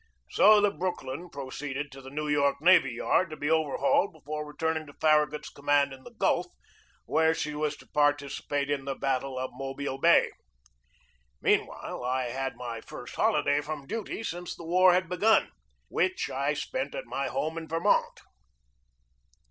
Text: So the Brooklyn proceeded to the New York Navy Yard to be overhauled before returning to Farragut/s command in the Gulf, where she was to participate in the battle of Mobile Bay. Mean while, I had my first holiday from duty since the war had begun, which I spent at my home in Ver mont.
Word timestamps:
So 0.31 0.59
the 0.59 0.71
Brooklyn 0.71 1.29
proceeded 1.29 1.91
to 1.91 2.01
the 2.01 2.09
New 2.09 2.27
York 2.27 2.59
Navy 2.59 2.93
Yard 2.93 3.29
to 3.29 3.37
be 3.37 3.51
overhauled 3.51 4.11
before 4.13 4.43
returning 4.47 4.87
to 4.87 4.93
Farragut/s 4.95 5.49
command 5.49 5.93
in 5.93 6.03
the 6.03 6.09
Gulf, 6.17 6.47
where 7.05 7.35
she 7.35 7.53
was 7.53 7.77
to 7.77 7.85
participate 7.87 8.71
in 8.71 8.85
the 8.85 8.95
battle 8.95 9.37
of 9.37 9.51
Mobile 9.53 9.99
Bay. 9.99 10.31
Mean 11.39 11.67
while, 11.67 12.03
I 12.03 12.29
had 12.29 12.55
my 12.57 12.81
first 12.81 13.13
holiday 13.13 13.61
from 13.61 13.85
duty 13.85 14.23
since 14.23 14.55
the 14.55 14.65
war 14.65 14.91
had 14.91 15.07
begun, 15.07 15.51
which 15.87 16.31
I 16.31 16.55
spent 16.55 16.95
at 16.95 17.05
my 17.05 17.27
home 17.27 17.55
in 17.55 17.67
Ver 17.67 17.79
mont. 17.81 18.21